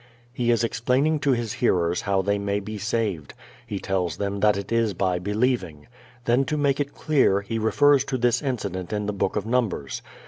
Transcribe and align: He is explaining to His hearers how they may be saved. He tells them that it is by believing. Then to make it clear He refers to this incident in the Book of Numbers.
He 0.33 0.49
is 0.49 0.63
explaining 0.63 1.19
to 1.19 1.33
His 1.33 1.53
hearers 1.53 2.01
how 2.01 2.23
they 2.23 2.39
may 2.39 2.59
be 2.59 2.79
saved. 2.79 3.35
He 3.67 3.77
tells 3.77 4.17
them 4.17 4.39
that 4.39 4.57
it 4.57 4.71
is 4.71 4.95
by 4.95 5.19
believing. 5.19 5.85
Then 6.25 6.43
to 6.45 6.57
make 6.57 6.79
it 6.79 6.95
clear 6.95 7.41
He 7.41 7.59
refers 7.59 8.03
to 8.05 8.17
this 8.17 8.41
incident 8.41 8.91
in 8.91 9.05
the 9.05 9.13
Book 9.13 9.35
of 9.35 9.45
Numbers. 9.45 10.01